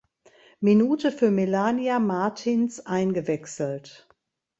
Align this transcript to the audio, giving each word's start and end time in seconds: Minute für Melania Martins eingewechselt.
Minute 0.61 1.11
für 1.11 1.29
Melania 1.29 1.99
Martins 1.99 2.79
eingewechselt. 2.83 4.09